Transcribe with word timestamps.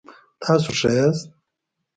تاسو 0.43 0.69
ښه 0.79 0.89
یاست؟ 0.97 1.27